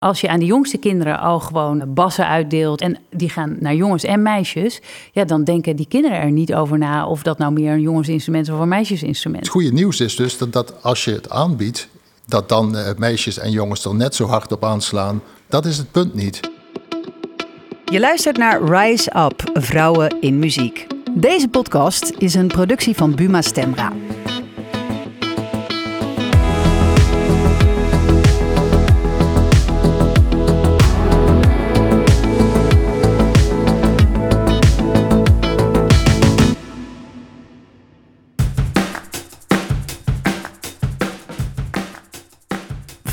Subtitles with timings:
[0.00, 4.04] Als je aan de jongste kinderen al gewoon bassen uitdeelt en die gaan naar jongens
[4.04, 4.80] en meisjes,
[5.12, 8.48] ja, dan denken die kinderen er niet over na of dat nou meer een jongensinstrument
[8.48, 9.42] is of een meisjesinstrument.
[9.42, 11.88] Het goede nieuws is dus dat, dat als je het aanbiedt,
[12.26, 15.22] dat dan eh, meisjes en jongens er net zo hard op aanslaan.
[15.48, 16.40] Dat is het punt niet.
[17.84, 20.86] Je luistert naar Rise Up, Vrouwen in Muziek.
[21.12, 23.92] Deze podcast is een productie van Buma Stemra.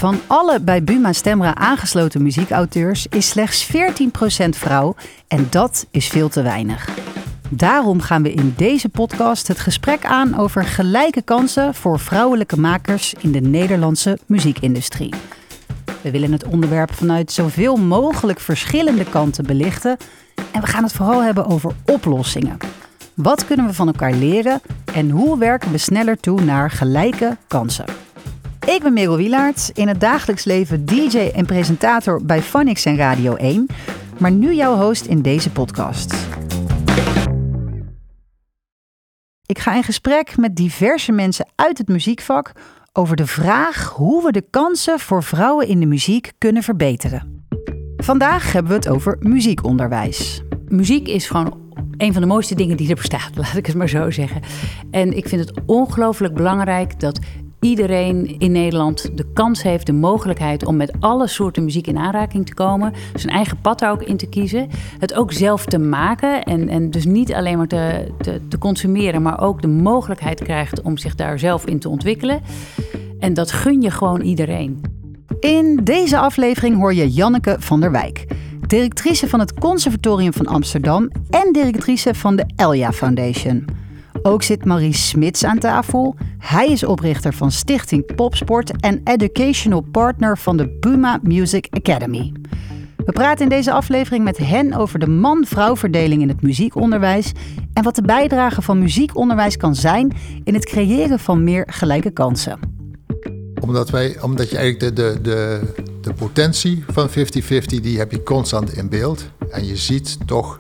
[0.06, 4.96] Van alle bij Buma Stemra aangesloten muziekauteurs is slechts 14% vrouw
[5.28, 6.90] en dat is veel te weinig.
[7.50, 13.14] Daarom gaan we in deze podcast het gesprek aan over gelijke kansen voor vrouwelijke makers
[13.14, 15.14] in de Nederlandse muziekindustrie.
[16.02, 19.98] We willen het onderwerp vanuit zoveel mogelijk verschillende kanten belichten
[20.52, 22.58] en we gaan het vooral hebben over oplossingen.
[23.14, 24.62] Wat kunnen we van elkaar leren
[24.94, 28.05] en hoe werken we sneller toe naar gelijke kansen?
[28.66, 33.36] Ik ben Merel Wielaert, in het dagelijks leven DJ en presentator bij Phonics en Radio
[33.36, 33.68] 1,
[34.20, 36.16] maar nu jouw host in deze podcast.
[39.46, 42.52] Ik ga in gesprek met diverse mensen uit het muziekvak
[42.94, 47.46] over de vraag hoe we de kansen voor vrouwen in de muziek kunnen verbeteren.
[47.98, 50.42] Vandaag hebben we het over muziekonderwijs.
[50.68, 51.64] Muziek is gewoon
[51.98, 54.42] een van de mooiste dingen die er bestaat, laat ik het maar zo zeggen.
[54.92, 57.20] En ik vind het ongelooflijk belangrijk dat
[57.66, 62.46] iedereen in Nederland de kans heeft, de mogelijkheid om met alle soorten muziek in aanraking
[62.46, 62.94] te komen.
[63.14, 64.68] Zijn eigen pad daar ook in te kiezen.
[65.00, 69.22] Het ook zelf te maken en, en dus niet alleen maar te, te, te consumeren,
[69.22, 72.42] maar ook de mogelijkheid krijgt om zich daar zelf in te ontwikkelen.
[73.20, 74.82] En dat gun je gewoon iedereen.
[75.40, 78.26] In deze aflevering hoor je Janneke van der Wijk,
[78.68, 83.85] directrice van het Conservatorium van Amsterdam en directrice van de Elja Foundation.
[84.28, 86.16] Ook zit Marie Smits aan tafel.
[86.38, 92.32] Hij is oprichter van Stichting Popsport en educational partner van de Puma Music Academy.
[92.98, 97.32] We praten in deze aflevering met hen over de man-vrouw verdeling in het muziekonderwijs
[97.74, 102.60] en wat de bijdrage van muziekonderwijs kan zijn in het creëren van meer gelijke kansen.
[103.62, 105.62] Omdat, wij, omdat je eigenlijk de, de, de,
[106.02, 107.14] de potentie van 50-50,
[107.82, 109.26] die heb je constant in beeld.
[109.50, 110.60] En je ziet toch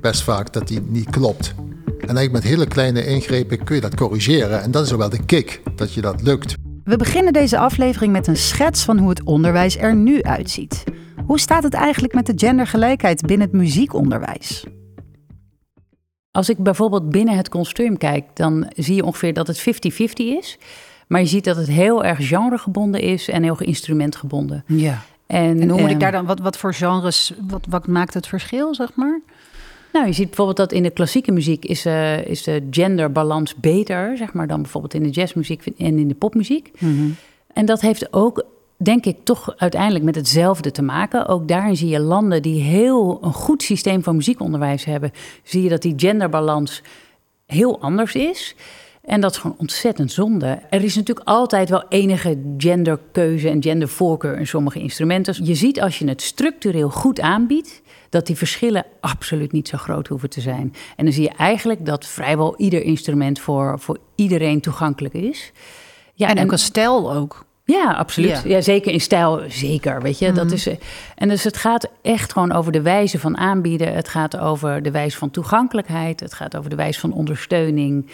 [0.00, 1.54] best vaak dat die niet klopt.
[2.02, 4.62] En eigenlijk met hele kleine ingrepen kun je dat corrigeren.
[4.62, 6.54] En dat is ook wel de kick, dat je dat lukt.
[6.84, 10.84] We beginnen deze aflevering met een schets van hoe het onderwijs er nu uitziet.
[11.26, 14.64] Hoe staat het eigenlijk met de gendergelijkheid binnen het muziekonderwijs?
[16.30, 19.64] Als ik bijvoorbeeld binnen het consortium kijk, dan zie je ongeveer dat het 50-50
[20.14, 20.58] is.
[21.08, 24.64] Maar je ziet dat het heel erg genregebonden is en heel instrumentgebonden.
[24.66, 25.02] Ja.
[25.26, 28.26] En, en hoe moet ik daar dan, wat, wat voor genres, wat, wat maakt het
[28.26, 29.20] verschil, zeg maar?
[29.92, 34.16] Nou, je ziet bijvoorbeeld dat in de klassieke muziek is, uh, is de genderbalans beter,
[34.16, 36.70] zeg maar, dan bijvoorbeeld in de jazzmuziek en in de popmuziek.
[36.78, 37.16] Mm
[37.52, 38.44] En dat heeft ook,
[38.76, 41.26] denk ik, toch uiteindelijk met hetzelfde te maken.
[41.26, 45.68] Ook daarin zie je landen die heel een goed systeem van muziekonderwijs hebben, zie je
[45.68, 46.82] dat die genderbalans
[47.46, 48.54] heel anders is.
[49.04, 50.58] En dat is gewoon ontzettend zonde.
[50.70, 55.44] Er is natuurlijk altijd wel enige genderkeuze en gendervoorkeur in sommige instrumenten.
[55.44, 57.81] Je ziet als je het structureel goed aanbiedt,
[58.12, 60.74] dat die verschillen absoluut niet zo groot hoeven te zijn.
[60.96, 65.52] En dan zie je eigenlijk dat vrijwel ieder instrument voor, voor iedereen toegankelijk is.
[66.14, 67.44] Ja, en, ook een stijl ook.
[67.64, 68.42] Ja, absoluut.
[68.44, 68.60] Ja.
[68.60, 70.02] zeker in stijl, zeker.
[70.02, 70.54] Weet je, dat mhm.
[70.54, 70.68] is.
[71.14, 73.94] En dus het gaat echt gewoon over de wijze van aanbieden.
[73.94, 76.20] Het gaat over de wijze van toegankelijkheid.
[76.20, 78.10] Het gaat over de wijze van ondersteuning.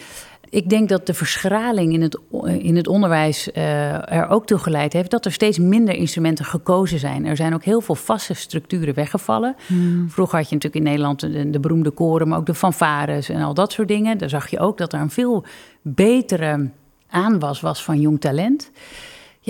[0.49, 2.19] Ik denk dat de verschraling in het,
[2.63, 6.99] in het onderwijs uh, er ook toe geleid heeft dat er steeds minder instrumenten gekozen
[6.99, 7.25] zijn.
[7.25, 9.55] Er zijn ook heel veel vaste structuren weggevallen.
[9.67, 10.09] Hmm.
[10.09, 13.41] Vroeger had je natuurlijk in Nederland de, de, beroemde koren, maar ook de fanfares en
[13.41, 14.17] al dat soort dingen.
[14.17, 15.45] Daar zag je ook dat er een veel
[15.81, 16.69] betere
[17.09, 18.71] aanwas was van jong talent.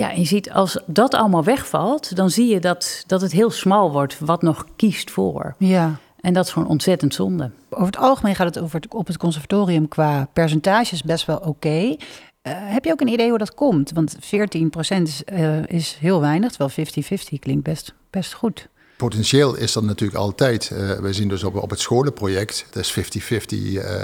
[0.00, 3.50] Ja, en je ziet als dat allemaal wegvalt, dan zie je dat, dat het heel
[3.50, 5.54] smal wordt wat nog kiest voor.
[5.58, 5.96] Ja.
[6.20, 7.50] En dat is gewoon ontzettend zonde.
[7.70, 11.96] Over het algemeen gaat het over op het conservatorium qua percentages best wel oké.
[12.42, 13.90] Eh, heb je ook een idee hoe dat komt?
[13.90, 18.68] Want 14% is, uh, is heel weinig, terwijl 50-50 klinkt best, best goed.
[19.00, 20.70] Potentieel is dat natuurlijk altijd.
[20.72, 23.18] Uh, we zien dus op, op het scholenproject, dat is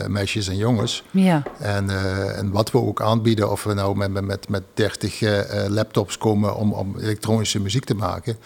[0.06, 1.02] 50-50 meisjes en jongens.
[1.10, 1.42] Ja.
[1.58, 1.90] En,
[2.36, 5.20] en wat we ook aanbieden, of we nou met, met, met 30
[5.68, 8.36] laptops komen om, om elektronische muziek te maken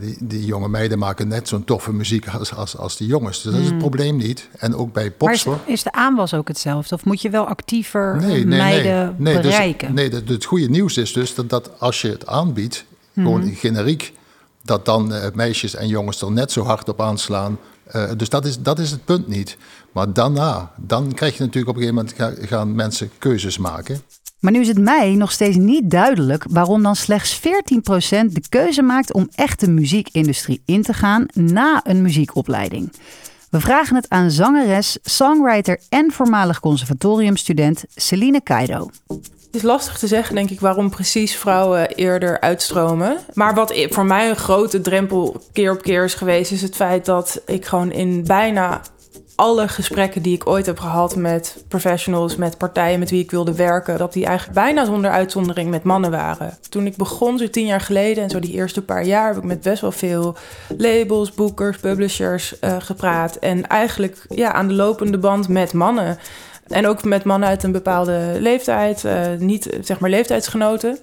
[0.00, 3.42] die, die, jonge meiden maken net zo'n toffe muziek als, als, als die jongens.
[3.42, 3.78] Dus dat is het hmm.
[3.78, 4.48] probleem niet.
[4.58, 5.12] En ook bij.
[5.18, 5.32] Maar
[5.66, 6.94] is, de aanwas ook hetzelfde?
[6.94, 9.94] Of moet je wel actiever nee, nee, meiden nee, nee, dus- bereiken?
[9.94, 12.84] nee, het, het goede nieuws is dus dat, dat als je het aanbiedt,
[13.14, 13.54] gewoon hmm.
[13.54, 14.12] generiek,
[14.66, 17.58] dat dan meisjes en jongens er net zo hard op aanslaan.
[18.16, 19.56] dus dat is, dat is het punt niet.
[19.92, 24.02] Maar daarna, dan krijg je natuurlijk op een gegeven moment gaan mensen keuzes maken.
[24.40, 27.42] Maar nu is het mij nog steeds niet duidelijk waarom dan slechts 14%
[28.26, 32.92] de keuze maakt om echt de muziekindustrie in te gaan na een muziekopleiding.
[33.50, 38.90] We vragen het aan zangeres, songwriter en voormalig conservatoriumstudent Celine Kaido.
[39.56, 43.16] Is lastig te zeggen, denk ik, waarom precies vrouwen eerder uitstromen.
[43.34, 47.04] Maar wat voor mij een grote drempel keer op keer is geweest, is het feit
[47.04, 48.80] dat ik gewoon in bijna
[49.34, 53.54] alle gesprekken die ik ooit heb gehad met professionals, met partijen met wie ik wilde
[53.54, 56.58] werken, dat die eigenlijk bijna zonder uitzondering met mannen waren.
[56.68, 59.44] Toen ik begon, zo tien jaar geleden, en zo die eerste paar jaar, heb ik
[59.44, 60.36] met best wel veel
[60.76, 63.36] labels, boekers, publishers uh, gepraat.
[63.36, 66.18] En eigenlijk ja, aan de lopende band met mannen.
[66.68, 70.98] En ook met mannen uit een bepaalde leeftijd, uh, niet zeg maar leeftijdsgenoten.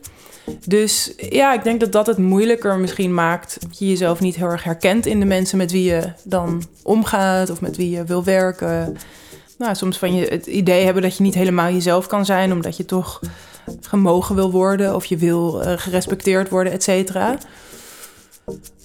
[0.67, 3.57] Dus ja, ik denk dat dat het moeilijker misschien maakt.
[3.61, 7.49] Dat je jezelf niet heel erg herkent in de mensen met wie je dan omgaat
[7.49, 8.97] of met wie je wil werken.
[9.57, 12.77] Nou, soms van je het idee hebben dat je niet helemaal jezelf kan zijn, omdat
[12.77, 13.19] je toch
[13.81, 17.37] gemogen wil worden of je wil uh, gerespecteerd worden, et cetera.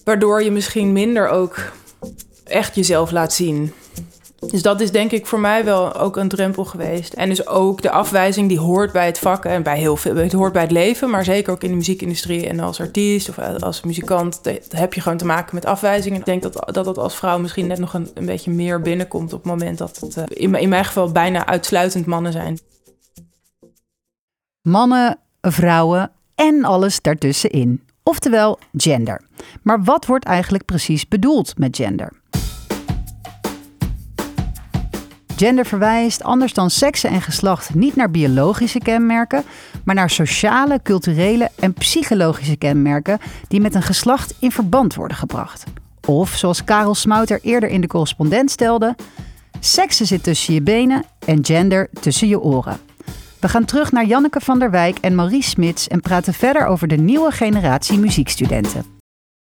[0.04, 1.72] Waardoor je misschien minder ook
[2.44, 3.72] echt jezelf laat zien.
[4.46, 7.12] Dus dat is denk ik voor mij wel ook een drempel geweest.
[7.12, 10.32] En dus ook de afwijzing die hoort bij het vak en bij heel veel, het
[10.32, 13.82] hoort bij het leven, maar zeker ook in de muziekindustrie en als artiest of als
[13.82, 16.18] muzikant heb je gewoon te maken met afwijzingen.
[16.18, 19.42] Ik denk dat dat, dat als vrouw misschien net nog een, beetje meer binnenkomt op
[19.42, 22.58] het moment dat het uh, in, in mijn geval bijna uitsluitend mannen zijn.
[24.62, 27.82] Mannen, vrouwen en alles daartussenin.
[28.02, 29.22] Oftewel gender.
[29.62, 32.12] Maar wat wordt eigenlijk precies bedoeld met gender?
[35.38, 39.44] Gender verwijst, anders dan seksen en geslacht, niet naar biologische kenmerken,
[39.84, 43.18] maar naar sociale, culturele en psychologische kenmerken
[43.48, 45.64] die met een geslacht in verband worden gebracht.
[46.06, 48.96] Of, zoals Karel Smouter eerder in de correspondent stelde,
[49.60, 52.80] seksen zit tussen je benen en gender tussen je oren.
[53.40, 56.88] We gaan terug naar Janneke van der Wijk en Marie Smits en praten verder over
[56.88, 58.97] de nieuwe generatie muziekstudenten.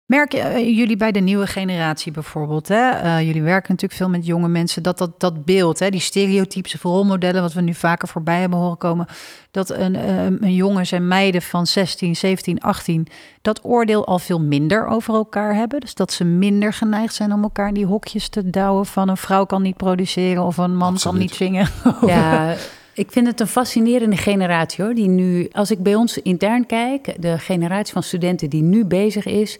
[0.08, 2.68] Merken uh, jullie bij de nieuwe generatie bijvoorbeeld?
[2.68, 3.04] Hè?
[3.04, 4.82] Uh, jullie werken natuurlijk veel met jonge mensen.
[4.82, 8.78] Dat dat, dat beeld, hè, die stereotypische rolmodellen, wat we nu vaker voorbij hebben horen
[8.78, 9.06] komen.
[9.50, 13.08] Dat een, uh, een jongens en meiden van 16, 17, 18
[13.42, 15.80] dat oordeel al veel minder over elkaar hebben.
[15.80, 19.16] Dus dat ze minder geneigd zijn om elkaar in die hokjes te douwen van een
[19.16, 21.02] vrouw kan niet produceren of een man Absoluut.
[21.02, 21.68] kan niet zingen.
[22.06, 22.54] Ja,
[22.92, 24.94] ik vind het een fascinerende generatie hoor.
[24.94, 29.26] Die nu, als ik bij ons intern kijk, de generatie van studenten die nu bezig
[29.26, 29.58] is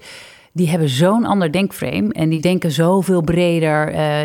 [0.59, 2.13] die hebben zo'n ander denkframe.
[2.13, 4.21] En die denken zoveel breder, uh,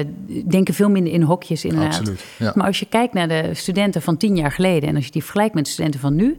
[0.45, 1.99] denken veel minder in hokjes inderdaad.
[1.99, 2.51] Absoluut, ja.
[2.55, 4.89] Maar als je kijkt naar de studenten van tien jaar geleden...
[4.89, 6.37] en als je die vergelijkt met de studenten van nu...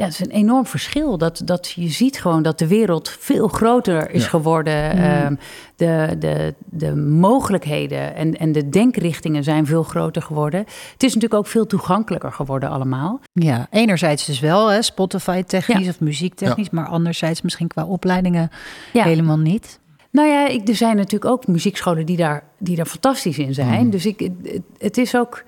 [0.00, 1.18] Ja, het is een enorm verschil.
[1.18, 4.96] Dat, dat je ziet gewoon dat de wereld veel groter is geworden.
[4.96, 5.02] Mm.
[5.02, 5.34] Ehm,
[5.76, 10.60] de, de, de mogelijkheden en, en de denkrichtingen zijn veel groter geworden.
[10.92, 13.20] Het is natuurlijk ook veel toegankelijker geworden allemaal.
[13.32, 18.50] Ja, enerzijds dus wel, hè, Spotify technisch of muziektechnisch, maar anderzijds misschien qua opleidingen
[18.92, 19.80] helemaal niet.
[20.10, 23.84] Nou ja, ik, er zijn natuurlijk ook muziekscholen die daar, die daar fantastisch in zijn.
[23.84, 23.90] Mm.
[23.90, 24.30] Dus ik,
[24.78, 25.44] het is ook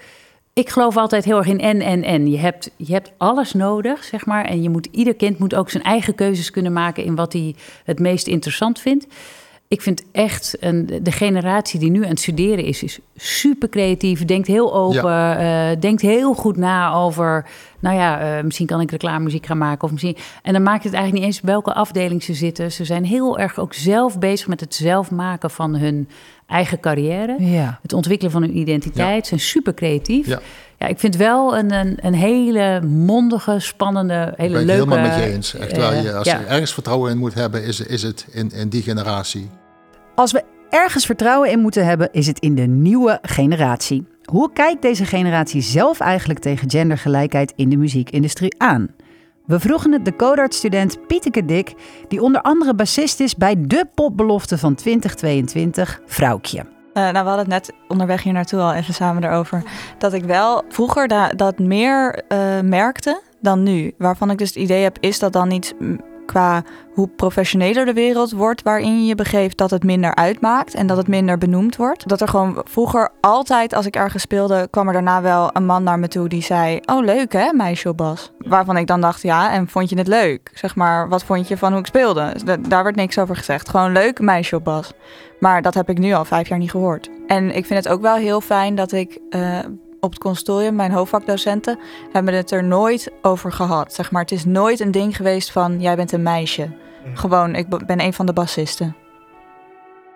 [0.55, 2.31] ik geloof altijd heel erg in en, en, en.
[2.31, 4.45] Je hebt, je hebt alles nodig, zeg maar.
[4.45, 7.55] En je moet, ieder kind moet ook zijn eigen keuzes kunnen maken in wat hij
[7.85, 9.07] het meest interessant vindt.
[9.73, 14.25] Ik vind echt een, de generatie die nu aan het studeren is, is super creatief.
[14.25, 15.11] Denkt heel open.
[15.11, 15.71] Ja.
[15.71, 17.47] Uh, denkt heel goed na over.
[17.81, 19.85] Nou ja, uh, misschien kan ik reclamemuziek gaan maken.
[19.85, 22.73] Of misschien, en dan maakt het eigenlijk niet eens welke afdeling ze zitten.
[22.73, 26.09] Ze zijn heel erg ook zelf bezig met het zelf maken van hun
[26.47, 27.37] eigen carrière.
[27.39, 27.79] Ja.
[27.83, 29.27] Het ontwikkelen van hun identiteit.
[29.27, 30.27] Zijn super creatief.
[30.27, 30.41] Ja.
[30.79, 34.83] ja, ik vind wel een, een, een hele mondige, spannende, hele ben leuke...
[34.83, 35.55] Ik helemaal met je eens.
[35.55, 38.69] Echt waar, je, als je ergens vertrouwen in moet hebben, is, is het in, in
[38.69, 39.49] die generatie.
[40.15, 44.07] Als we ergens vertrouwen in moeten hebben, is het in de nieuwe generatie.
[44.25, 48.89] Hoe kijkt deze generatie zelf eigenlijk tegen gendergelijkheid in de muziekindustrie aan?
[49.47, 51.75] We vroegen het de codarts-student Pieteke Dik,
[52.09, 56.59] die onder andere bassist is bij de popbelofte van 2022, Vrouwtje.
[56.59, 56.65] Uh,
[56.95, 59.63] nou, we hadden het net onderweg hier naartoe al even samen erover.
[59.99, 63.95] Dat ik wel vroeger da dat meer uh, merkte dan nu.
[63.99, 65.75] Waarvan ik dus het idee heb, is dat dan niet
[66.27, 66.63] qua
[66.95, 70.97] hoe professioneler de wereld wordt waarin je je begeeft, dat het minder uitmaakt en dat
[70.97, 72.09] het minder benoemd wordt.
[72.09, 75.83] Dat er gewoon vroeger altijd, als ik ergens speelde, kwam er daarna wel een man
[75.83, 78.33] naar me toe die zei: Oh, leuk hè, meisje op bas.
[78.39, 80.51] Waarvan ik dan dacht: Ja, en vond je het leuk?
[80.55, 82.35] Zeg maar, wat vond je van hoe ik speelde?
[82.69, 83.69] Daar werd niks over gezegd.
[83.69, 84.93] Gewoon leuk, meisje op bas.
[85.41, 87.09] Maar dat heb ik nu al vijf jaar niet gehoord.
[87.27, 89.19] En ik vind het ook wel heel fijn dat ik.
[89.31, 89.59] Uh,
[90.05, 91.79] op het consortium, mijn hoofdvakdocenten,
[92.13, 93.95] hebben het er nooit over gehad.
[93.95, 96.71] Zeg maar, het is nooit een ding geweest van jij bent een meisje.
[97.15, 98.97] Gewoon, ik ben een van de bassisten.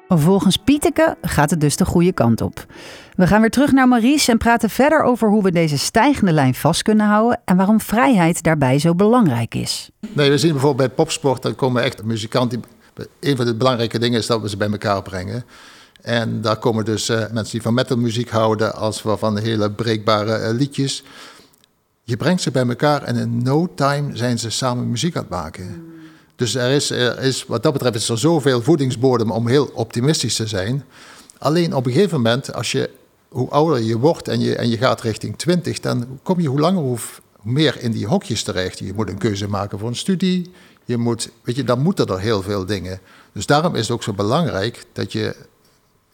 [0.09, 2.67] Volgens Pieteke gaat het dus de goede kant op.
[3.15, 6.55] We gaan weer terug naar Maries en praten verder over hoe we deze stijgende lijn
[6.55, 9.91] vast kunnen houden en waarom vrijheid daarbij zo belangrijk is.
[10.13, 12.65] Nee, we zien bijvoorbeeld bij popsport, dan komen echt muzikanten.
[13.21, 15.45] Een van de belangrijke dingen is dat we ze bij elkaar brengen.
[16.07, 20.49] En daar komen dus uh, mensen die van metalmuziek houden, als we van hele breekbare
[20.49, 21.03] uh, liedjes.
[22.03, 25.31] Je brengt ze bij elkaar en in no time zijn ze samen muziek aan het
[25.31, 25.93] maken.
[26.37, 30.37] Dus er is, er is, wat dat betreft is er zoveel voedingsbodem om heel optimistisch
[30.37, 30.85] te zijn.
[31.39, 32.91] Alleen op een gegeven moment, als je,
[33.29, 36.61] hoe ouder je wordt en je, en je gaat richting 20, dan kom je hoe
[36.61, 36.99] langer hoe
[37.43, 38.79] meer in die hokjes terecht.
[38.79, 40.51] Je moet een keuze maken voor een studie.
[40.85, 43.01] Je moet, weet je, dan moeten er heel veel dingen.
[43.33, 45.37] Dus daarom is het ook zo belangrijk dat je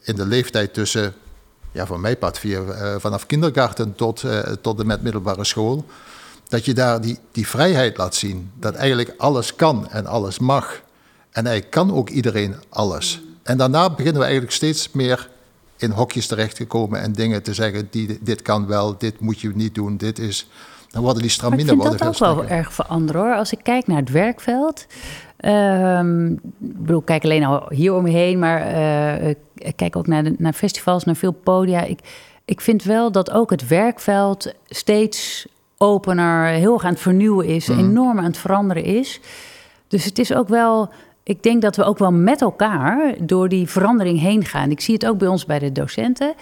[0.03, 1.13] in de leeftijd tussen,
[1.71, 5.85] ja, van mij pad via, uh, vanaf kindergarten tot, uh, tot de met middelbare school,
[6.47, 8.51] dat je daar die, die vrijheid laat zien.
[8.59, 10.81] Dat eigenlijk alles kan en alles mag.
[11.31, 13.21] En eigenlijk kan ook iedereen alles.
[13.43, 15.29] En daarna beginnen we eigenlijk steeds meer
[15.77, 19.39] in hokjes terecht te komen en dingen te zeggen, die, dit kan wel, dit moet
[19.39, 20.47] je niet doen, dit is...
[20.89, 23.35] Dan worden die stramine worden Ik vind dat ook wel erg veranderen hoor.
[23.35, 24.85] Als ik kijk naar het werkveld,
[25.45, 29.95] Um, ik bedoel, ik kijk alleen al hier om me heen, maar uh, ik kijk
[29.95, 31.81] ook naar, de, naar festivals, naar veel podia.
[31.81, 31.99] Ik,
[32.45, 35.47] ik vind wel dat ook het werkveld steeds
[35.77, 37.79] opener, heel erg aan het vernieuwen is, mhm.
[37.79, 39.19] enorm aan het veranderen is.
[39.87, 40.89] Dus het is ook wel,
[41.23, 44.71] ik denk dat we ook wel met elkaar door die verandering heen gaan.
[44.71, 46.33] Ik zie het ook bij ons bij de docenten.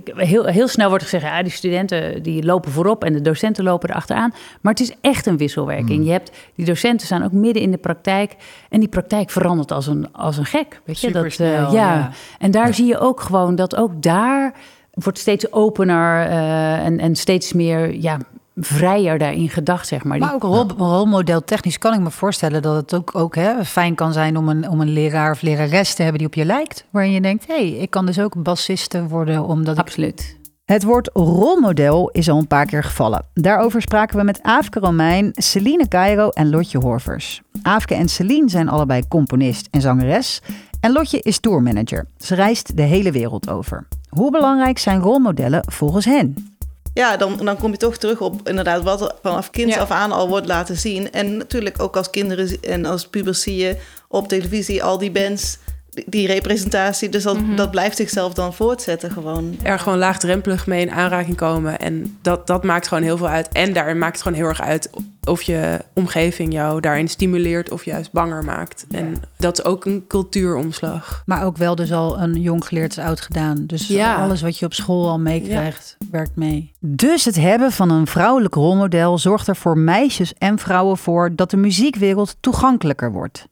[0.00, 3.64] Kijk, heel, heel snel wordt gezegd, ja, die studenten die lopen voorop en de docenten
[3.64, 4.34] lopen erachteraan.
[4.60, 5.98] Maar het is echt een wisselwerking.
[5.98, 6.04] Mm.
[6.04, 8.36] Je hebt, die docenten staan ook midden in de praktijk.
[8.68, 10.80] En die praktijk verandert als een, als een gek.
[10.84, 11.12] Weet je?
[11.12, 12.10] dat, uh, ja.
[12.38, 14.52] En daar zie je ook gewoon dat ook daar
[14.92, 18.18] wordt steeds opener uh, en, en steeds meer ja,
[18.56, 20.18] vrijer daarin gedacht, zeg maar.
[20.18, 23.94] Maar ook rol, rolmodel technisch kan ik me voorstellen dat het ook, ook hè, fijn
[23.94, 26.84] kan zijn om een, om een leraar of lerares te hebben die op je lijkt.
[26.90, 30.40] Waarin je denkt, hé, hey, ik kan dus ook bassiste worden omdat Absoluut.
[30.64, 33.24] Het woord rolmodel is al een paar keer gevallen.
[33.34, 37.42] Daarover spraken we met Aafke Romein, Celine Cairo en Lotje Horvers.
[37.62, 40.42] Aafke en Celine zijn allebei componist en zangeres.
[40.80, 42.06] En Lotje is tourmanager.
[42.18, 43.86] Ze reist de hele wereld over.
[44.08, 46.51] Hoe belangrijk zijn rolmodellen volgens hen?
[46.94, 50.28] Ja, dan, dan kom je toch terug op inderdaad wat vanaf kind af aan al
[50.28, 51.12] wordt laten zien.
[51.12, 53.76] En natuurlijk ook als kinderen en als pubers zie je
[54.08, 55.58] op televisie al die bands
[56.06, 57.08] die representatie.
[57.08, 57.56] Dus dat, mhm.
[57.56, 59.56] dat blijft zichzelf dan voortzetten gewoon.
[59.62, 61.78] Er gewoon laagdrempelig mee in aanraking komen.
[61.78, 63.48] En dat, dat maakt gewoon heel veel uit.
[63.48, 64.90] En daarin maakt het gewoon heel erg uit
[65.24, 68.86] of je omgeving jou daarin stimuleert of juist banger maakt.
[68.90, 71.22] En dat is ook een cultuuromslag.
[71.26, 73.64] Maar ook wel dus al een jong geleerd is oud gedaan.
[73.66, 74.16] Dus ja.
[74.16, 76.72] alles wat je op school al meekrijgt, werkt mee.
[76.80, 81.50] Dus het hebben van een vrouwelijk rolmodel zorgt er voor meisjes en vrouwen voor dat
[81.50, 83.46] de muziekwereld toegankelijker wordt.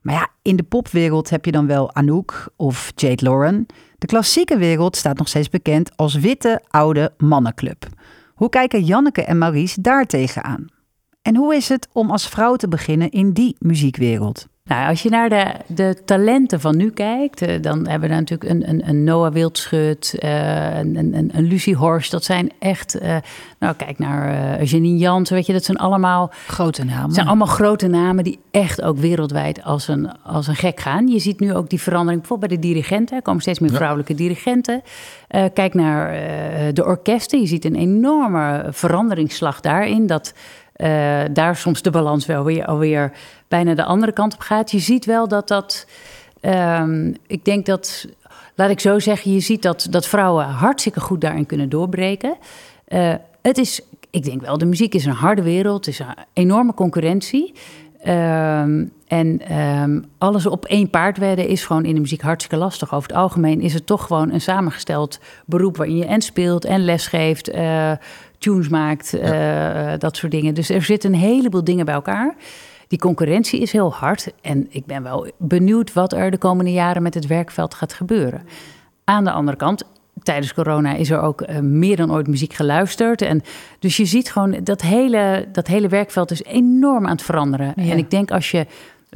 [0.00, 3.66] Maar ja, in de popwereld heb je dan wel Anouk of Jade Lauren.
[3.98, 7.86] De klassieke wereld staat nog steeds bekend als witte, oude mannenclub.
[8.34, 10.66] Hoe kijken Janneke en Maurice daar tegenaan?
[11.22, 14.46] En hoe is het om als vrouw te beginnen in die muziekwereld?
[14.70, 18.50] Nou, als je naar de, de talenten van nu kijkt, eh, dan hebben we natuurlijk
[18.50, 22.10] een, een, een Noah Wildschut, uh, een, een, een Lucie Horst.
[22.10, 23.16] Dat zijn echt, uh,
[23.58, 26.30] nou kijk naar Janine Jansen, weet je, dat zijn allemaal...
[26.46, 27.12] Grote namen.
[27.12, 31.08] zijn allemaal grote namen die echt ook wereldwijd als een, als een gek gaan.
[31.08, 33.16] Je ziet nu ook die verandering bijvoorbeeld bij de dirigenten.
[33.16, 34.82] Er komen steeds meer vrouwelijke dirigenten.
[35.54, 36.12] kijk naar
[36.74, 37.40] de orkesten.
[37.40, 40.06] Je ziet een enorme veranderingsslag daarin.
[40.06, 40.32] Dat
[40.82, 43.12] uh, daar soms de balans wel weer alweer
[43.48, 44.70] bijna de andere kant op gaat.
[44.70, 45.86] Je ziet wel dat dat.
[46.40, 48.06] Um, ik denk dat.
[48.54, 52.36] Laat ik zo zeggen, je ziet dat, dat vrouwen hartstikke goed daarin kunnen doorbreken.
[52.88, 55.84] Uh, het is, ik denk wel, de muziek is een harde wereld.
[55.84, 57.54] Het is een enorme concurrentie.
[58.06, 62.94] Um, en um, alles op één paard wedden is gewoon in de muziek hartstikke lastig.
[62.94, 66.84] Over het algemeen is het toch gewoon een samengesteld beroep waarin je en speelt en
[66.84, 67.54] lesgeeft.
[67.54, 67.92] Uh,
[68.40, 70.54] tunes maakt, uh, dat soort dingen.
[70.54, 72.34] Dus er zitten een heleboel dingen bij elkaar.
[72.88, 74.32] Die concurrentie is heel hard.
[74.40, 78.42] En ik ben wel benieuwd wat er de komende jaren met het werkveld gaat gebeuren.
[79.04, 79.84] Aan de andere kant,
[80.22, 83.22] tijdens corona is er ook uh, meer dan ooit muziek geluisterd.
[83.22, 83.42] En
[83.78, 87.74] dus je ziet gewoon dat hele, dat hele werkveld is enorm aan het veranderen.
[87.74, 88.66] En ik denk als je.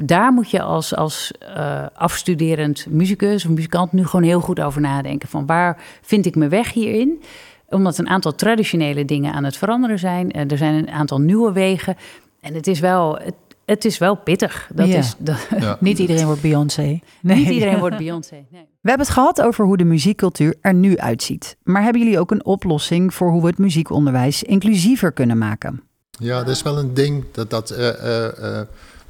[0.00, 4.80] Daar moet je als, als uh, afstuderend muzikus of muzikant nu gewoon heel goed over
[4.80, 5.28] nadenken.
[5.28, 7.22] Van waar vind ik mijn weg hierin?
[7.68, 10.30] Omdat een aantal traditionele dingen aan het veranderen zijn.
[10.30, 11.96] Eh, er zijn een aantal nieuwe wegen.
[12.40, 14.70] En het is wel, het, het is wel pittig.
[14.74, 15.36] Dat is, dat,
[15.80, 17.00] Niet iedereen wordt Beyoncé.
[17.20, 17.36] Nee.
[17.36, 18.34] Niet iedereen wordt Beyoncé.
[18.34, 18.66] Nee.
[18.80, 21.56] We hebben het gehad over hoe de muziekcultuur er nu uitziet.
[21.62, 25.82] Maar hebben jullie ook een oplossing voor hoe we het muziekonderwijs inclusiever kunnen maken?
[26.18, 27.24] Ja, dat is wel een ding.
[27.32, 28.60] Dat, dat, uh, uh,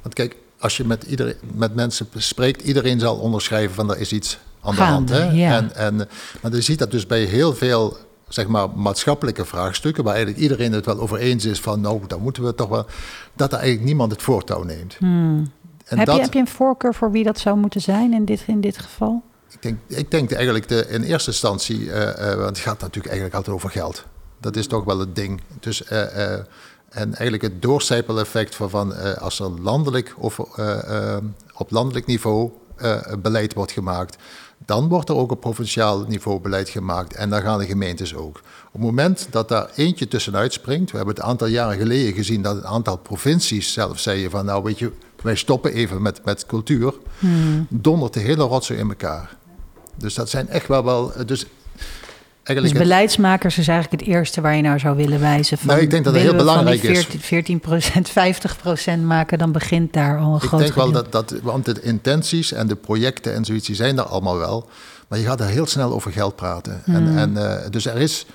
[0.01, 4.11] want kijk, als je met, iedereen, met mensen spreekt, iedereen zal onderschrijven van er is
[4.11, 5.31] iets aan de Gaande, hand.
[5.31, 5.37] Hè?
[5.37, 5.57] ja.
[5.57, 6.07] En, en,
[6.41, 10.71] maar je ziet dat dus bij heel veel zeg maar, maatschappelijke vraagstukken, waar eigenlijk iedereen
[10.71, 12.85] het wel over eens is van nou, dan moeten we toch wel,
[13.33, 14.97] dat er eigenlijk niemand het voortouw neemt.
[15.85, 18.25] En heb, dat, je, heb je een voorkeur voor wie dat zou moeten zijn in
[18.25, 19.23] dit, in dit geval?
[19.51, 23.05] Ik denk, ik denk eigenlijk de, in eerste instantie, eh, eh, want het gaat natuurlijk
[23.05, 24.05] eigenlijk altijd over geld.
[24.39, 25.41] Dat is toch wel het ding.
[25.59, 26.33] Dus, eh,
[26.89, 30.39] en eigenlijk het doorcijpeleffect van, van als er landelijk of
[31.53, 32.51] op landelijk niveau
[33.21, 34.17] beleid wordt gemaakt,
[34.65, 37.15] dan wordt er ook op provinciaal niveau beleid gemaakt.
[37.15, 38.37] En dan gaan de gemeentes ook.
[38.37, 42.13] Op het moment dat daar eentje tussenuit springt, we hebben het een aantal jaren geleden
[42.13, 46.25] gezien dat een aantal provincies zelf zeiden van nou weet je, wij stoppen even met,
[46.25, 46.93] met cultuur,
[47.69, 49.35] dondert de hele rotzooi in elkaar.
[49.95, 51.11] Dus dat zijn echt wel wel.
[51.25, 51.45] Dus
[52.53, 55.57] Dus beleidsmakers is eigenlijk het eerste waar je naar zou willen wijzen.
[55.57, 57.05] Van, Nou, ik denk dat het willen heel we van belangrijk die is.
[57.05, 60.91] 14, 14 procent, 50 procent maken, dan begint daar al een ik groot denk wel
[60.91, 61.35] dat, dat.
[61.43, 64.69] Want de intenties en de projecten en zoiets, die zijn er allemaal wel.
[65.07, 66.81] Maar je gaat er heel snel over geld praten.
[66.85, 66.95] Hmm.
[66.95, 68.25] En, en, eh, dus er is.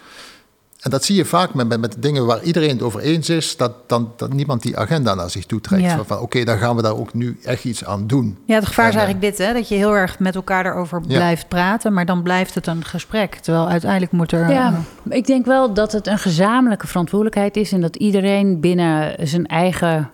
[0.81, 3.57] En dat zie je vaak met, met, met dingen waar iedereen het over eens is,
[3.57, 5.83] dat, dan, dat niemand die agenda naar zich toe trekt.
[5.83, 5.97] Ja.
[5.97, 8.39] Van, van, Oké, dan gaan we daar ook nu echt iets aan doen.
[8.45, 9.53] Ja, het gevaar is En, eh, eigenlijk dit, hè?
[9.53, 11.17] dat je heel erg met elkaar daarover Ja.
[11.17, 13.35] blijft praten, maar dan blijft het een gesprek.
[13.35, 14.51] Terwijl uiteindelijk moet er...
[14.51, 19.47] Ja, ik denk wel dat het een gezamenlijke verantwoordelijkheid is en dat iedereen binnen zijn
[19.47, 20.11] eigen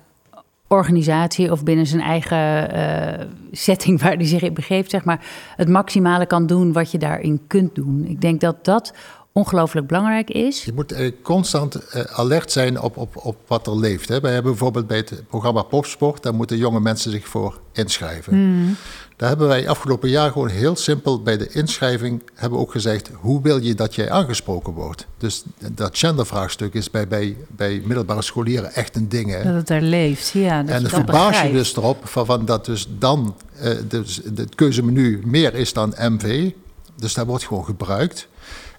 [0.69, 5.21] organisatie of binnen zijn eigen eh, setting waar hij zich in begeeft, zeg maar,
[5.57, 8.05] het maximale kan doen wat je daarin kunt doen.
[8.09, 8.93] Ik denk dat dat
[9.37, 10.65] ongelooflijk belangrijk is.
[10.65, 14.09] Je moet eh, constant eh, alert zijn op, op, op wat er leeft.
[14.09, 14.21] Hè.
[14.21, 18.77] Wij hebben bijvoorbeeld bij het programma Popsport, daar moeten jonge mensen zich voor inschrijven.
[19.17, 23.11] Daar hebben wij afgelopen jaar gewoon heel simpel bij de inschrijving hebben we ook gezegd,
[23.15, 25.07] hoe wil je dat jij aangesproken wordt?
[25.19, 29.31] Dus dat gendervraagstuk is bij, bij, bij middelbare scholieren echt een ding.
[29.31, 29.43] Hè.
[29.43, 30.63] Dat het er leeft, ja.
[30.63, 34.21] Dat En het dat verbaas je dus erop van, van dat dus dan eh dus
[34.35, 36.51] het keuzemenu meer is dan MV.
[36.97, 38.29] Dus dat wordt gewoon gebruikt.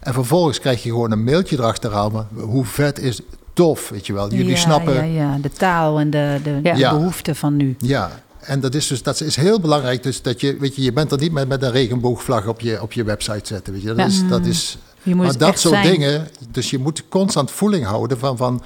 [0.07, 2.27] En vervolgens krijg je gewoon een mailtje erachteraan.
[2.35, 3.21] Hoe vet is
[3.53, 4.31] tof, weet je wel.
[4.31, 4.93] Jullie ja, snappen.
[4.93, 7.75] Ja, ja, de taal en de, de, de behoeften van nu.
[7.79, 10.03] Ja, en dat is dus dat is heel belangrijk.
[10.03, 12.81] Dus dat je, weet je, je bent er niet met, met een regenboogvlag op je,
[12.81, 13.73] op je website zetten.
[13.73, 13.87] Weet je.
[13.87, 14.05] Dat, Ja.
[14.05, 14.77] is, dat is.
[15.03, 15.91] Je moet Maar dat soort zijn.
[15.91, 16.27] dingen.
[16.51, 18.63] Dus je moet constant voeling houden van, van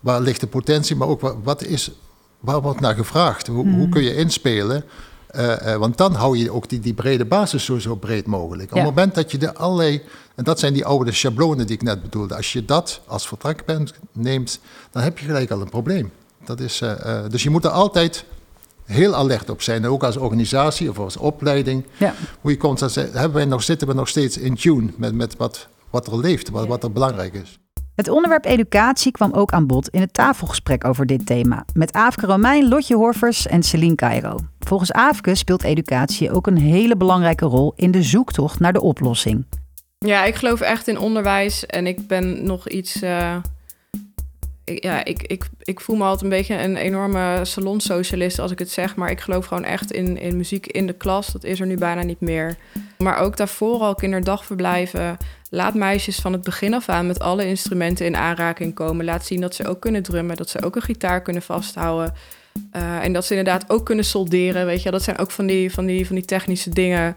[0.00, 1.90] waar ligt de potentie, maar ook wat, wat is,
[2.40, 3.46] waar wordt naar gevraagd?
[3.46, 4.84] Hoe, hoe kun je inspelen?
[5.26, 8.70] Eh, eh, want dan hou je ook die, die brede basis zo, zo breed mogelijk.
[8.70, 10.02] Op het moment dat je de allerlei,
[10.34, 13.94] en dat zijn die oude schablonen die ik net bedoelde, als je dat als vertrekpunt
[14.12, 16.12] neemt, dan heb je gelijk al een probleem.
[16.44, 18.24] Dat is, eh, eh, dus je moet er altijd
[18.84, 21.84] heel alert op zijn, ook als organisatie of als opleiding.
[21.96, 22.14] Ja.
[22.40, 25.68] Hoe je zegt, hebben wij nog, zitten we nog steeds in tune met, met wat,
[25.90, 27.58] wat er leeft, wat, wat er belangrijk is.
[27.94, 31.64] Het onderwerp educatie kwam ook aan bod in het tafelgesprek over dit thema.
[31.72, 34.38] Met Aafke Romein, Lotje Horvers en Celine Cairo.
[34.58, 39.46] Volgens Aafke speelt educatie ook een hele belangrijke rol in de zoektocht naar de oplossing.
[40.04, 43.02] Ja, ik geloof echt in onderwijs en ik ben nog iets.
[43.02, 43.36] eh,
[44.64, 48.70] ja, ik, ik, ik voel me altijd een beetje een enorme salonsocialist als ik het
[48.70, 51.32] zeg, maar ik geloof gewoon echt in, in muziek in de klas.
[51.32, 52.56] Dat is er nu bijna niet meer.
[52.98, 55.16] Maar ook daarvoor al kinderdagverblijven.
[55.50, 59.04] Laat meisjes van het begin af aan met alle instrumenten in aanraking komen.
[59.04, 62.14] Laat zien dat ze ook kunnen drummen, dat ze ook een gitaar kunnen vasthouden.
[62.70, 64.66] Eh, en dat ze inderdaad ook kunnen solderen.
[64.66, 67.16] Weet je, dat zijn ook van die, van die, van die technische dingen.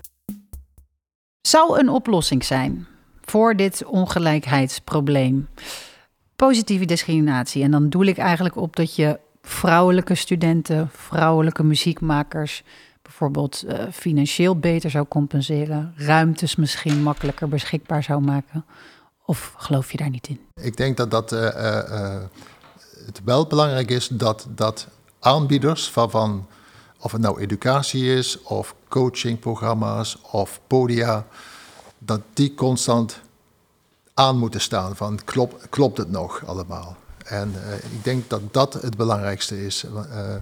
[1.47, 2.87] Zou een oplossing zijn
[3.21, 5.47] voor dit ongelijkheidsprobleem?
[6.35, 7.63] Positieve discriminatie.
[7.63, 12.63] En dan doel ik eigenlijk op dat je vrouwelijke studenten, vrouwelijke muziekmakers
[13.01, 18.65] bijvoorbeeld eh, financieel beter zou compenseren, ruimtes misschien makkelijker beschikbaar zou maken.
[19.25, 20.39] Of geloof je daar niet in?
[20.61, 22.23] Ik denk dat, dat eh, eh,
[23.05, 24.87] het wel belangrijk is dat, dat
[25.19, 26.47] aanbieders van,
[26.99, 31.25] of het nou educatie is, of coachingprogramma's, of podia,
[31.97, 33.19] dat die constant
[34.13, 36.95] aan moeten staan van klop, klopt het nog allemaal?
[37.25, 39.83] En eh, ik denk dat dat het belangrijkste is.
[40.11, 40.35] Eh,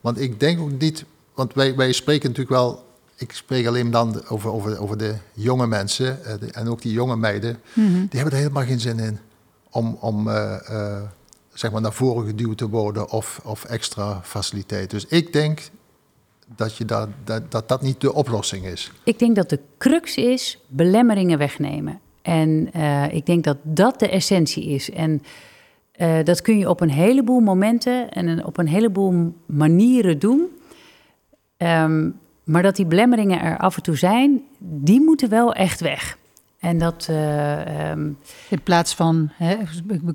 [0.00, 4.28] want ik denk ook niet, want wij, wij spreken natuurlijk wel, ik spreek alleen dan
[4.28, 8.32] over, over, over de jonge mensen eh, de- en ook die jonge meiden, die hebben
[8.32, 9.18] er helemaal geen zin in
[9.70, 10.28] om, om
[11.52, 14.90] zeg maar naar voren geduwd te worden of, of extra faciliteit.
[14.90, 15.70] Dus ik denk
[16.56, 18.92] dat, je dat, dat, dat dat niet de oplossing is.
[19.04, 22.00] Ik denk dat de crux is belemmeringen wegnemen.
[22.22, 24.90] En eh, ik denk dat dat de essentie is.
[24.90, 25.22] En
[25.92, 30.46] eh, dat kun je op een heleboel momenten en op een heleboel manieren doen.
[31.56, 32.10] Ehm,
[32.44, 36.17] maar dat die belemmeringen er af en toe zijn, die moeten wel echt weg.
[36.60, 37.06] En dat.
[37.10, 38.06] eh, ehm,
[38.48, 39.54] In plaats van, hè,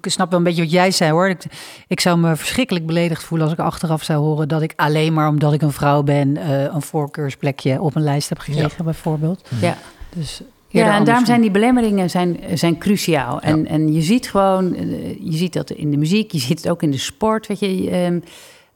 [0.02, 1.30] ik, snap wel een beetje wat jij zei hoor.
[1.30, 1.44] Ik,
[1.88, 5.28] ik zou me verschrikkelijk beledigd voelen als ik achteraf zou horen dat ik alleen maar
[5.28, 9.50] omdat ik een vrouw ben eh, een voorkeursplekje op een lijst heb gekregen, bijvoorbeeld.
[9.62, 9.78] ja.
[10.16, 13.42] Dus Ja, en daarom zijn die belemmeringen zijn, zijn cruciaal.
[13.42, 16.70] En, en je ziet gewoon, eh, je ziet dat in de muziek, je ziet het
[16.70, 17.48] ook in de sport.
[17.48, 18.20] Weet je, ehm,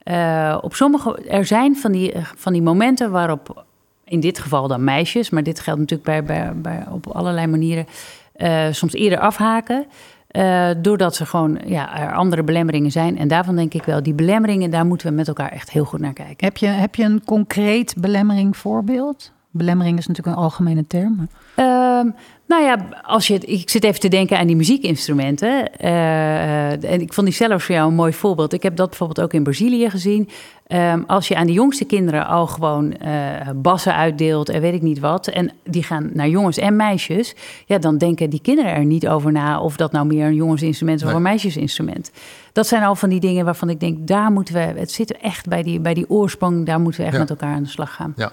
[0.04, 3.66] eh, op sommige, er zijn van die, van die momenten waarop,
[4.08, 7.86] in dit geval dan meisjes, maar dit geldt natuurlijk bij, bij, bij, op allerlei manieren,
[8.34, 9.86] eh, soms eerder afhaken.
[10.28, 13.18] eh, doordat ze gewoon, ja, er andere belemmeringen zijn.
[13.18, 16.00] En daarvan denk ik wel, die belemmeringen, daar moeten we met elkaar echt heel goed
[16.00, 16.48] naar kijken.
[16.48, 19.32] Heb je, heb je een concreet belemmering voorbeeld?
[19.58, 21.28] Belemmering is natuurlijk een algemene term.
[21.56, 22.10] Ehm,
[22.48, 25.78] nou ja, als je, het- ik zit even te denken aan die muziekinstrumenten.
[25.78, 28.54] Eh, en ik vond die zelfs voor jou een mooi voorbeeld.
[28.54, 30.30] Ik heb dat bijvoorbeeld ook in Brazilië gezien.
[30.68, 33.12] Ehm, als je aan de jongste kinderen al gewoon eh,
[33.56, 35.28] bassen uitdeelt en weet ik niet wat.
[35.28, 37.36] En die gaan naar jongens en meisjes.
[37.66, 41.02] Ja, dan denken die kinderen er niet over na of dat nou meer een jongensinstrument
[41.02, 42.12] is of een meisjesinstrument.
[42.54, 45.48] Dat zijn al van die dingen waarvan ik denk, daar moeten we, het zit echt
[45.48, 47.22] bij die, bij die oorsprong, daar moeten we echt Ja.
[47.22, 48.14] met elkaar aan de slag gaan.
[48.16, 48.32] Ja.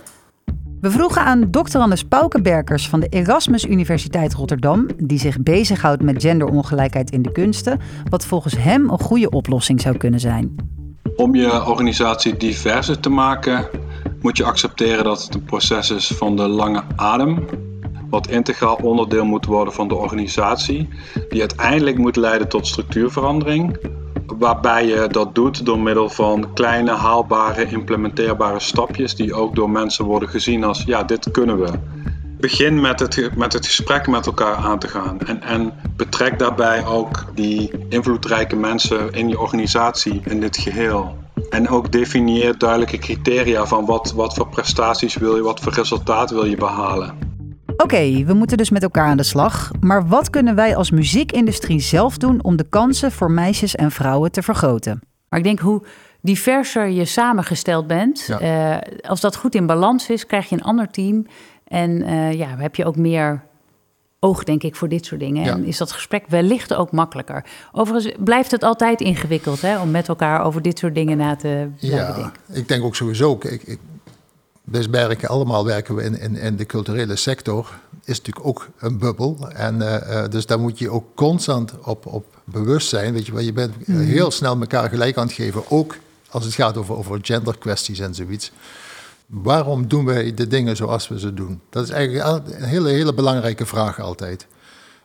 [0.85, 1.79] We vroegen aan Dr.
[1.79, 7.81] Anders Paukenberkers van de Erasmus Universiteit Rotterdam, die zich bezighoudt met genderongelijkheid in de kunsten,
[8.09, 10.57] wat volgens hem een goede oplossing zou kunnen zijn.
[11.17, 13.69] Om je organisatie diverser te maken,
[14.21, 17.45] moet je accepteren dat het een proces is van de lange adem.
[18.11, 20.89] Wat integraal onderdeel moet worden van de organisatie,
[21.29, 23.79] die uiteindelijk moet leiden tot structuurverandering.
[24.27, 30.05] Waarbij je dat doet door middel van kleine, haalbare, implementeerbare stapjes, die ook door mensen
[30.05, 31.73] worden gezien als: ja, dit kunnen we.
[32.39, 35.21] Begin met het, met het gesprek met elkaar aan te gaan.
[35.21, 41.17] En, en betrek daarbij ook die invloedrijke mensen in je organisatie in dit geheel.
[41.51, 46.31] En ook definieer duidelijke criteria van wat, wat voor prestaties wil je, wat voor resultaat
[46.31, 47.34] wil je behalen.
[47.77, 49.71] Oké, we moeten dus met elkaar aan de slag.
[49.81, 54.33] Maar wat kunnen wij als muziekindustrie zelf doen om de kansen voor meisjes en vrouwen
[54.33, 55.01] te vergroten?
[55.29, 55.83] Maar ik denk hoe
[56.21, 58.39] diverser je samengesteld bent, Ja.
[58.41, 61.27] eh, als dat goed in balans is, krijg je een ander team.
[61.65, 63.43] En eh, ja, heb je ook meer
[64.21, 65.45] oog, denk ik, voor dit soort dingen.
[65.45, 65.53] Ja.
[65.53, 67.45] En is dat gesprek wellicht ook makkelijker.
[67.73, 71.69] Overigens blijft het altijd ingewikkeld hè, om met elkaar over dit soort dingen na te
[71.79, 72.33] blijven Ja, denken.
[72.53, 73.33] ik denk ook sowieso.
[73.43, 73.79] Ik, ik,
[74.65, 77.79] dus werken allemaal werken we in, in, in de culturele sector.
[78.05, 79.49] Is natuurlijk ook een bubbel.
[79.53, 83.13] En eh, eh, dus daar moet je ook constant op, op bewust zijn.
[83.13, 85.71] Weet je wel, je bent eh, heel snel elkaar gelijk aan het geven.
[85.71, 85.97] Ook
[86.29, 88.53] als het gaat over, over genderkwesties en zoiets.
[89.27, 91.61] Waarom doen wij de dingen zoals we ze doen?
[91.71, 94.47] Dat is eigenlijk een hele, hele belangrijke vraag altijd.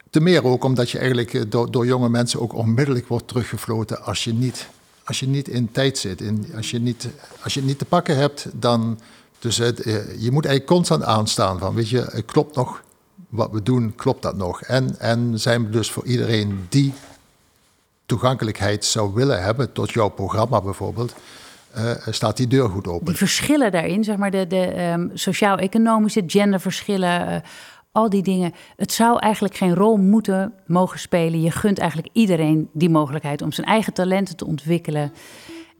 [0.10, 4.24] Te meer ook omdat je eigenlijk door, door jonge mensen ook onmiddellijk wordt teruggefloten als
[4.24, 4.68] je niet,
[5.04, 6.22] als je niet in tijd zit.
[6.22, 7.08] In, als, je niet,
[7.44, 9.00] als je het niet te pakken hebt, dan.
[9.40, 9.68] Dus eh,
[10.22, 12.84] je moet eigenlijk constant aanstaan van, weet je, eh, klopt nog
[13.30, 14.62] wat we doen, klopt dat nog?
[14.62, 16.94] En, en zijn we dus voor iedereen die
[18.10, 21.16] toegankelijkheid zou willen hebben tot jouw programma bijvoorbeeld,
[21.72, 23.06] eh, staat die deur goed open.
[23.06, 27.42] Die verschillen daarin, zeg maar, de, de ehm, sociaal-economische genderverschillen, eh,
[27.92, 28.54] al die dingen.
[28.76, 31.42] Het zou eigenlijk geen rol moeten mogen spelen.
[31.42, 35.14] Je gunt eigenlijk iedereen die mogelijkheid om zijn eigen talenten te ontwikkelen.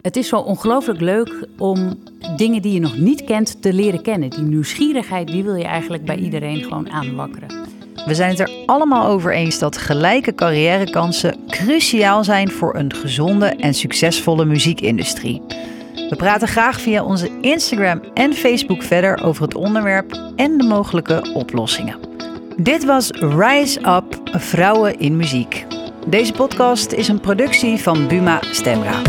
[0.02, 2.00] Het is zo ongelooflijk leuk om
[2.36, 4.30] dingen die je nog niet kent te leren kennen.
[4.30, 7.68] Die nieuwsgierigheid, die wil je eigenlijk bij iedereen gewoon aanwakkeren.
[8.06, 13.46] We zijn het er allemaal over eens dat gelijke carrièrekansen cruciaal zijn voor een gezonde
[13.46, 15.42] en succesvolle muziekindustrie.
[16.10, 21.32] We praten graag via onze Instagram en Facebook verder over het onderwerp en de mogelijke
[21.34, 22.00] oplossingen.
[22.58, 25.66] Dit was Rise Up Vrouwen in Muziek.
[26.08, 29.02] Deze podcast is een productie van Buma Stemra.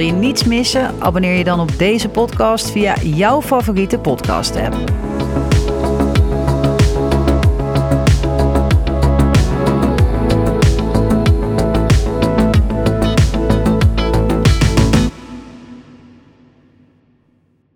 [0.00, 0.94] Wil je niets missen?
[0.98, 5.09] Abonneer je dan op deze podcast via jouw favoriete podcast app.